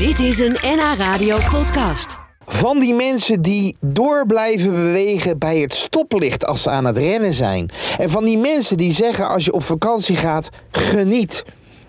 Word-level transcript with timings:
Dit 0.00 0.18
is 0.18 0.38
een 0.38 0.56
NH 0.62 0.94
Radio 0.98 1.38
podcast. 1.50 2.18
Van 2.46 2.78
die 2.78 2.94
mensen 2.94 3.42
die 3.42 3.76
door 3.80 4.26
blijven 4.26 4.72
bewegen 4.72 5.38
bij 5.38 5.58
het 5.58 5.74
stoplicht 5.74 6.46
als 6.46 6.62
ze 6.62 6.70
aan 6.70 6.84
het 6.84 6.96
rennen 6.96 7.32
zijn. 7.32 7.70
En 7.98 8.10
van 8.10 8.24
die 8.24 8.38
mensen 8.38 8.76
die 8.76 8.92
zeggen 8.92 9.28
als 9.28 9.44
je 9.44 9.52
op 9.52 9.62
vakantie 9.62 10.16
gaat, 10.16 10.48
geniet. 10.70 11.44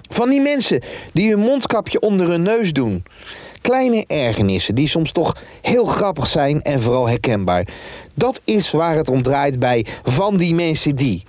Van 0.10 0.30
die 0.30 0.42
mensen 0.42 0.82
die 1.14 1.30
hun 1.30 1.40
mondkapje 1.40 2.00
onder 2.00 2.30
hun 2.30 2.42
neus 2.42 2.74
doen. 2.74 3.04
Kleine 3.62 4.04
ergernissen 4.08 4.76
die 4.76 4.88
soms 4.88 5.12
toch 5.12 5.36
heel 5.62 5.86
grappig 5.86 6.28
zijn 6.28 6.62
en 6.62 6.82
vooral 6.82 7.08
herkenbaar. 7.08 7.68
Dat 8.14 8.42
is 8.44 8.72
waar 8.72 8.96
het 8.96 9.10
om 9.10 9.22
draait 9.22 9.60
bij 9.60 9.86
Van 10.04 10.38
die 10.38 10.54
mensen 10.54 10.96
die. 10.96 11.24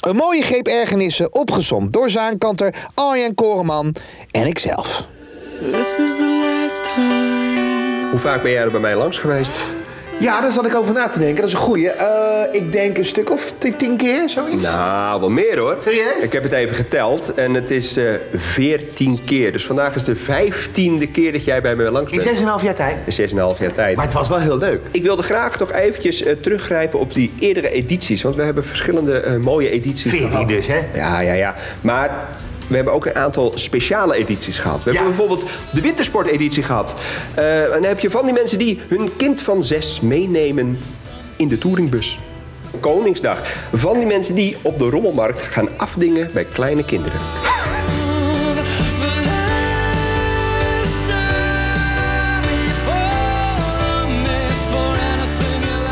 Een 0.00 0.16
mooie 0.16 0.42
greep 0.42 0.66
ergernissen 0.66 1.34
opgezomd 1.34 1.92
door 1.92 2.10
zaankanter 2.10 2.88
Arjen 2.94 3.34
Koreman 3.34 3.94
en 4.30 4.46
ikzelf. 4.46 5.06
Hoe 8.10 8.18
vaak 8.18 8.42
ben 8.42 8.50
jij 8.50 8.62
er 8.62 8.70
bij 8.70 8.80
mij 8.80 8.96
langs 8.96 9.18
geweest? 9.18 9.50
Ja, 10.20 10.40
daar 10.40 10.52
zat 10.52 10.66
ik 10.66 10.74
over 10.74 10.94
na 10.94 11.08
te 11.08 11.18
denken. 11.18 11.36
Dat 11.36 11.44
is 11.46 11.52
een 11.52 11.58
goeie. 11.58 11.90
Eh, 11.90 12.26
ik 12.52 12.72
denk 12.72 12.98
een 12.98 13.04
stuk 13.04 13.30
of 13.30 13.52
tien 13.76 13.96
keer, 13.96 14.28
zoiets. 14.28 14.64
Nou, 14.64 15.20
wel 15.20 15.30
meer 15.30 15.58
hoor. 15.58 15.76
Serieus? 15.80 16.22
Ik 16.22 16.32
heb 16.32 16.42
het 16.42 16.52
even 16.52 16.76
geteld 16.76 17.34
en 17.34 17.54
het 17.54 17.70
is 17.70 17.96
eh, 17.96 18.04
veertien 18.34 19.24
keer. 19.24 19.52
Dus 19.52 19.66
vandaag 19.66 19.94
is 19.94 20.04
de 20.04 20.16
vijftiende 20.16 21.08
keer 21.08 21.32
dat 21.32 21.44
jij 21.44 21.62
bij 21.62 21.76
mij 21.76 21.90
langs 21.90 22.12
In 22.12 22.18
bent. 22.18 22.38
6,5 22.38 22.62
jaar 22.62 22.74
tijd. 22.74 23.18
In 23.18 23.28
6,5 23.28 23.58
jaar 23.60 23.72
tijd. 23.72 23.96
Maar 23.96 24.04
het 24.04 24.14
was 24.14 24.28
wel 24.28 24.38
heel 24.38 24.58
leuk. 24.58 24.80
Ik 24.90 25.02
wilde 25.02 25.22
graag 25.22 25.56
toch 25.56 25.72
eventjes 25.72 26.22
eh, 26.22 26.32
teruggrijpen 26.32 26.98
op 26.98 27.14
die 27.14 27.32
eerdere 27.38 27.70
edities. 27.70 28.22
Want 28.22 28.36
we 28.36 28.42
hebben 28.42 28.64
verschillende 28.64 29.20
eh, 29.20 29.36
mooie 29.36 29.70
edities 29.70 30.10
14 30.10 30.30
gehad. 30.30 30.48
dus, 30.48 30.66
hè? 30.66 30.78
Ja, 30.94 31.20
ja, 31.20 31.32
ja. 31.32 31.54
Maar 31.80 32.26
we 32.68 32.74
hebben 32.76 32.92
ook 32.94 33.06
een 33.06 33.14
aantal 33.14 33.52
speciale 33.54 34.16
edities 34.16 34.58
gehad. 34.58 34.84
We 34.84 34.90
Ja. 34.92 34.96
hebben 34.96 35.16
bijvoorbeeld 35.16 35.50
de 35.72 35.80
wintersporteditie 35.80 36.62
gehad. 36.62 36.94
Eh, 37.34 37.64
en 37.64 37.70
dan 37.70 37.82
heb 37.82 38.00
je 38.00 38.10
van 38.10 38.24
die 38.24 38.34
mensen 38.34 38.58
die 38.58 38.80
hun 38.88 39.16
kind 39.16 39.42
van 39.42 39.64
zes 39.64 40.00
meenemen 40.00 40.78
in 41.36 41.48
de 41.48 41.58
touringbus. 41.58 42.18
Koningsdag. 42.80 43.38
Van 43.72 43.96
die 43.98 44.06
mensen 44.06 44.34
die 44.34 44.56
op 44.62 44.78
de 44.78 44.88
rommelmarkt 44.90 45.42
gaan 45.42 45.68
afdingen 45.76 46.30
bij 46.32 46.44
kleine 46.52 46.84
kinderen. 46.84 47.18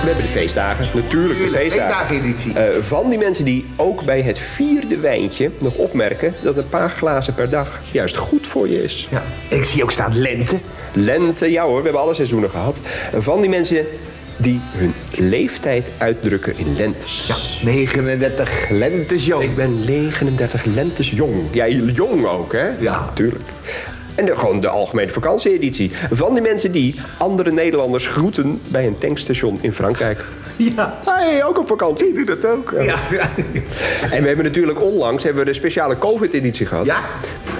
We 0.04 0.10
hebben 0.10 0.32
de 0.32 0.38
feestdagen, 0.38 0.86
natuurlijk 0.94 1.38
de 1.38 1.50
feestdagen. 1.52 2.34
Eh, 2.54 2.64
van 2.82 3.08
die 3.08 3.18
mensen 3.18 3.44
die 3.44 3.64
ook 3.76 4.04
bij 4.04 4.20
het 4.20 4.38
vierde 4.38 4.96
wijntje 4.96 5.50
nog 5.58 5.74
opmerken 5.74 6.34
dat 6.42 6.56
een 6.56 6.68
paar 6.68 6.90
glazen 6.90 7.34
per 7.34 7.50
dag 7.50 7.80
juist 7.90 8.16
goed 8.16 8.46
voor 8.46 8.68
je 8.68 8.82
is. 8.82 9.08
Ja. 9.10 9.22
Ik 9.48 9.64
zie 9.64 9.82
ook 9.82 9.90
staan 9.90 10.18
lente. 10.18 10.58
Lente, 10.92 11.50
ja 11.50 11.64
hoor, 11.64 11.76
we 11.76 11.82
hebben 11.82 12.00
alle 12.00 12.14
seizoenen 12.14 12.50
gehad. 12.50 12.80
Van 13.12 13.40
die 13.40 13.50
mensen 13.50 13.86
die 14.36 14.60
hun 14.72 14.94
leeftijd 15.10 15.90
uitdrukken 15.98 16.56
in 16.56 16.76
lentes. 16.76 17.26
Ja, 17.26 17.64
39 17.70 18.68
lentes 18.70 19.26
jong. 19.26 19.42
Ik 19.42 19.54
ben 19.54 19.84
39 19.84 20.64
lentes 20.64 21.10
jong. 21.10 21.38
Ja, 21.52 21.68
jong 21.68 22.26
ook, 22.26 22.52
hè? 22.52 22.68
Ja. 22.78 23.00
natuurlijk. 23.00 23.48
En 24.14 24.24
de, 24.24 24.36
gewoon 24.36 24.60
de 24.60 24.68
algemene 24.68 25.10
vakantieeditie. 25.12 25.90
Van 26.10 26.32
die 26.34 26.42
mensen 26.42 26.72
die 26.72 26.94
andere 27.18 27.50
Nederlanders 27.50 28.06
groeten 28.06 28.60
bij 28.68 28.86
een 28.86 28.96
tankstation 28.96 29.58
in 29.60 29.72
Frankrijk. 29.72 30.24
Ja. 30.56 30.98
Hey, 31.04 31.44
ook 31.44 31.58
op 31.58 31.66
vakantie. 31.68 32.08
Ik 32.08 32.14
doe 32.14 32.24
dat 32.24 32.46
ook. 32.46 32.74
Ja. 32.80 32.94
En 34.10 34.20
we 34.22 34.26
hebben 34.28 34.44
natuurlijk 34.44 34.80
onlangs 34.82 35.24
hebben 35.24 35.44
we 35.44 35.48
de 35.50 35.56
speciale 35.56 35.98
COVID-editie 35.98 36.66
gehad. 36.66 36.86
Ja. 36.86 37.00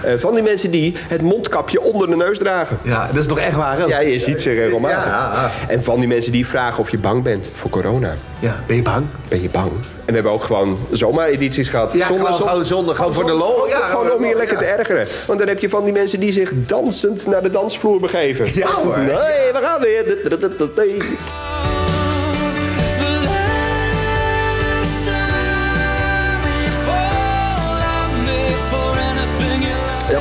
Eh, 0.03 0.13
van 0.19 0.35
die 0.35 0.43
mensen 0.43 0.71
die 0.71 0.97
het 1.09 1.23
mondkapje 1.23 1.81
onder 1.81 2.11
de 2.11 2.17
neus 2.17 2.39
dragen. 2.39 2.79
ja, 2.83 3.07
dat 3.13 3.21
is 3.23 3.27
toch 3.29 3.39
echt 3.39 3.57
waar 3.57 3.83
ook? 3.83 3.89
Ja, 3.89 4.01
je 4.01 4.19
ziet 4.19 4.41
ze 4.41 4.51
regelmatig. 4.51 5.05
Ja. 5.05 5.51
En 5.69 5.83
van 5.83 5.99
die 5.99 6.09
mensen 6.09 6.33
die 6.33 6.47
vragen 6.47 6.79
of 6.81 6.91
je 6.91 6.99
bang 6.99 7.23
bent 7.23 7.51
voor 7.55 7.71
corona. 7.71 8.15
Ja, 8.39 8.57
ben 8.67 8.77
je 8.77 8.83
bang? 8.83 9.07
Ben 9.29 9.43
je 9.43 9.49
bang? 9.49 9.71
En 9.71 9.81
we 10.07 10.13
hebben 10.15 10.33
ook 10.33 10.43
gewoon 10.43 10.79
zomaar-edities 10.91 11.69
gehad. 11.69 11.93
Ja, 11.93 12.07
gewoon- 12.07 12.35
gewoon 12.35 12.65
zonder- 12.65 12.95
gewoon 12.95 13.13
voor 13.15 13.25
de 13.25 13.33
lol. 13.33 13.69
Ja, 13.69 13.79
gewoon 13.89 14.13
om 14.13 14.25
je 14.25 14.35
lekker 14.37 14.59
te 14.59 14.65
ergeren. 14.65 15.07
Want 15.27 15.39
dan 15.39 15.49
heb 15.49 15.59
je 15.59 15.69
van 15.69 15.85
die 15.85 15.93
mensen 15.93 16.21
die 16.21 16.33
zich 16.33 16.44
dansend 16.67 17.27
naar 17.27 17.43
de 17.43 17.51
dansvloer 17.51 18.01
begeven. 18.01 18.55
Ja, 18.55 18.73
hoor. 18.73 18.99
Nee, 18.99 19.53
we 19.53 19.59
gaan 19.63 19.81
weer. 19.81 21.43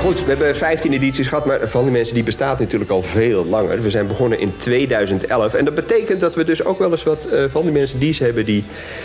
goed, 0.03 0.23
we 0.23 0.29
hebben 0.29 0.55
15 0.55 0.93
edities 0.93 1.27
gehad, 1.27 1.45
maar 1.45 1.59
van 1.69 1.83
die 1.83 1.91
mensen 1.91 2.13
die 2.13 2.23
bestaat 2.23 2.59
natuurlijk 2.59 2.91
al 2.91 3.01
veel 3.01 3.45
langer. 3.45 3.81
We 3.81 3.89
zijn 3.89 4.07
begonnen 4.07 4.39
in 4.39 4.57
2011 4.57 5.53
en 5.53 5.65
dat 5.65 5.75
betekent 5.75 6.19
dat 6.19 6.35
we 6.35 6.43
dus 6.43 6.63
ook 6.65 6.79
wel 6.79 6.91
eens 6.91 7.03
wat 7.03 7.25
eh, 7.25 7.43
van 7.47 7.61
die 7.61 7.71
mensen 7.71 7.99
die 7.99 8.13
ze 8.13 8.23
hebben 8.23 8.45
die 8.45 8.63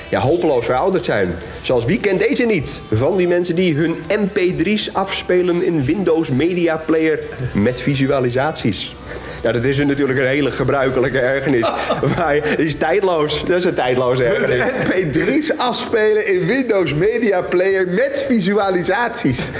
ja, 0.08 0.20
hopeloos 0.20 0.64
verouderd 0.64 1.04
zijn. 1.04 1.34
Zoals 1.60 1.84
wie 1.84 2.00
kent 2.00 2.19
deze 2.19 2.44
niet? 2.44 2.81
Van 2.92 3.16
die 3.16 3.28
mensen 3.28 3.54
die 3.54 3.75
hun 3.75 3.94
mp3's 4.08 4.94
afspelen 4.94 5.62
in 5.62 5.84
Windows 5.84 6.31
Media 6.31 6.76
Player 6.76 7.19
met 7.53 7.82
visualisaties. 7.82 8.97
Ja, 9.42 9.53
dat 9.53 9.64
is 9.64 9.78
natuurlijk 9.78 10.19
een 10.19 10.26
hele 10.26 10.50
gebruikelijke 10.50 11.19
ergernis. 11.19 11.70
Maar 12.16 12.41
die 12.56 12.66
is 12.66 12.75
tijdloos. 12.75 13.44
Dat 13.44 13.56
is 13.56 13.64
een 13.64 13.75
tijdloze 13.75 14.25
ergernis. 14.25 14.62
MP3's 14.94 15.56
afspelen 15.56 16.26
in 16.26 16.47
Windows 16.47 16.94
Media 16.94 17.42
Player 17.42 17.88
met 17.88 18.25
visualisaties. 18.28 19.50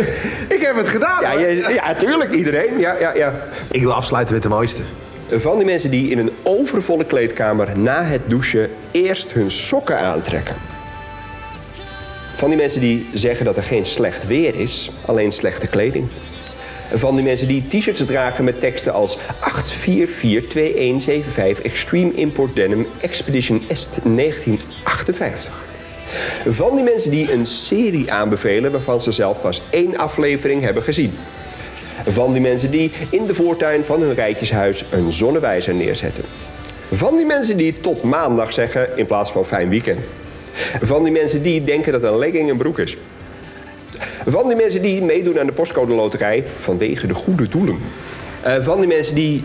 Ik 0.58 0.64
heb 0.64 0.76
het 0.76 0.88
gedaan. 0.88 1.22
Ja, 1.22 1.32
je, 1.32 1.72
ja, 1.74 1.94
tuurlijk, 1.94 2.32
iedereen. 2.32 2.78
Ja, 2.78 2.96
ja, 3.00 3.14
ja. 3.14 3.34
Ik 3.70 3.80
wil 3.80 3.92
afsluiten 3.92 4.34
met 4.34 4.42
de 4.42 4.48
mooiste. 4.48 4.82
Van 5.30 5.56
die 5.56 5.66
mensen 5.66 5.91
die 5.91 6.10
in 6.10 6.19
een 6.19 6.30
overvolle 6.42 7.04
kleedkamer 7.04 7.78
na 7.78 8.02
het 8.02 8.20
douchen 8.26 8.70
eerst 8.91 9.32
hun 9.32 9.50
sokken 9.50 9.98
aantrekken. 9.98 10.54
Van 12.34 12.48
die 12.48 12.58
mensen 12.58 12.80
die 12.80 13.10
zeggen 13.12 13.44
dat 13.44 13.56
er 13.56 13.62
geen 13.62 13.84
slecht 13.84 14.26
weer 14.26 14.54
is, 14.54 14.91
alleen 15.04 15.32
slechte 15.32 15.66
kleding. 15.66 16.08
Van 16.94 17.14
die 17.14 17.24
mensen 17.24 17.48
die 17.48 17.66
t-shirts 17.68 18.04
dragen 18.06 18.44
met 18.44 18.60
teksten 18.60 18.92
als 18.92 19.18
8442175 19.18 19.22
Extreme 21.62 22.12
Import 22.14 22.54
Denim 22.54 22.86
Expedition 23.00 23.62
Est 23.68 24.00
1958. 24.02 25.66
Van 26.48 26.74
die 26.74 26.84
mensen 26.84 27.10
die 27.10 27.32
een 27.32 27.46
serie 27.46 28.12
aanbevelen 28.12 28.72
waarvan 28.72 29.00
ze 29.00 29.12
zelf 29.12 29.41
pas 29.41 29.62
één 29.70 29.96
aflevering 29.96 30.62
hebben 30.62 30.82
gezien. 30.82 31.12
Van 32.06 32.32
die 32.32 32.41
mensen 32.41 32.70
die 32.70 32.92
in 33.10 33.26
de 33.26 33.34
voortuin 33.34 33.84
van 33.84 34.00
hun 34.00 34.14
rijtjeshuis 34.14 34.84
een 34.91 35.12
zonnewijzer 35.12 35.74
neerzetten. 35.74 36.24
Van 36.92 37.16
die 37.16 37.26
mensen 37.26 37.56
die 37.56 37.80
tot 37.80 38.02
maandag 38.02 38.52
zeggen 38.52 38.97
in 38.97 39.06
plaats 39.06 39.30
van 39.30 39.44
fijn 39.44 39.68
weekend. 39.68 40.08
Van 40.82 41.02
die 41.02 41.12
mensen 41.12 41.42
die 41.42 41.64
denken 41.64 41.92
dat 41.92 42.02
een 42.02 42.18
legging 42.18 42.50
een 42.50 42.56
broek 42.56 42.78
is. 42.78 42.97
Van 44.26 44.48
die 44.48 44.56
mensen 44.56 44.82
die 44.82 45.02
meedoen 45.02 45.38
aan 45.38 45.47
de 45.47 45.52
postcode 45.52 45.94
loterij 45.94 46.44
vanwege 46.58 47.06
de 47.06 47.14
goede 47.14 47.48
doelen. 47.48 47.78
Eh, 48.42 48.64
van 48.64 48.80
die 48.80 48.88
mensen 48.88 49.14
die 49.14 49.41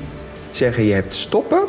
zeggen 0.51 0.83
je 0.83 0.93
hebt 0.93 1.13
stoppen 1.13 1.65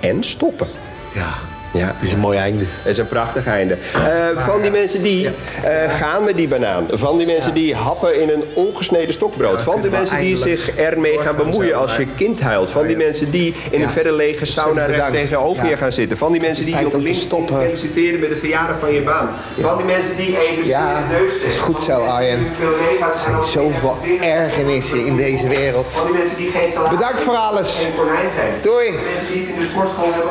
en 0.00 0.22
stoppen. 0.22 0.68
Ja, 1.14 1.34
Ja. 1.74 1.86
dat 1.86 1.94
is 2.00 2.12
een 2.12 2.18
mooi 2.18 2.38
einde. 2.38 2.64
Dat 2.82 2.92
is 2.92 2.98
een 2.98 3.06
prachtig 3.06 3.46
einde. 3.46 3.76
Eh, 3.94 4.44
van 4.44 4.60
die 4.62 4.70
mensen 4.70 5.02
die 5.02 5.26
eh, 5.62 5.94
gaan 5.98 6.24
met 6.24 6.36
die 6.36 6.48
banaan. 6.48 6.86
Van 6.90 7.16
die 7.16 7.26
mensen 7.26 7.54
die 7.54 7.74
happen 7.74 8.20
in 8.20 8.28
een 8.28 8.44
ongesneden 8.54 9.12
stokbrood. 9.14 9.62
Van 9.62 9.80
die 9.80 9.90
mensen 9.90 10.18
die 10.20 10.36
zich 10.36 10.76
ermee 10.76 11.18
gaan 11.18 11.36
bemoeien 11.36 11.74
als 11.76 11.96
je 11.96 12.06
kind 12.16 12.40
huilt. 12.40 12.70
Van 12.70 12.86
die 12.86 12.96
mensen 12.96 13.30
die 13.30 13.54
in 13.70 13.82
een 13.82 13.90
verder 13.90 14.12
lege 14.12 14.44
sauna 14.46 14.86
Bedankt. 14.86 15.12
tegenover 15.12 15.68
je 15.68 15.76
gaan 15.76 15.92
zitten. 15.92 16.16
Van 16.16 16.32
die 16.32 16.40
mensen 16.40 16.64
Het 16.64 16.72
die 16.72 16.80
je 16.80 16.86
op 16.86 16.92
LinkedIn 16.92 17.20
stoppen. 17.20 17.56
feliciteren 17.60 18.20
met 18.20 18.28
de 18.28 18.36
verjaardag 18.36 18.76
van 18.80 18.92
je 18.94 19.00
baan. 19.02 19.28
Van 19.60 19.76
die 19.76 19.86
mensen 19.86 20.16
die 20.16 20.38
even 20.48 20.66
Ja, 20.66 20.98
in 20.98 21.08
de 21.08 21.14
neus 21.22 21.32
het 21.34 21.42
is 21.44 21.56
goed 21.56 21.80
zo, 21.80 22.04
Arjen. 22.04 22.38
Er 22.38 23.18
zijn 23.24 23.42
zoveel 23.42 23.96
ergernissen 24.20 25.06
in 25.06 25.16
deze 25.16 25.48
wereld. 25.48 25.92
Van 25.92 26.06
die 26.06 26.16
mensen 26.18 26.36
die 26.36 26.50
geen 26.50 26.70
salaris 26.72 26.90
Bedankt 26.98 27.22
voor 27.22 27.34
alles. 27.34 27.78
Doei. 28.60 28.90
Mensen 28.90 29.32
die 29.32 29.40
het 29.40 29.48
in 29.54 29.58
de 29.58 29.64
sportschool 29.64 30.12
hebben 30.12 30.30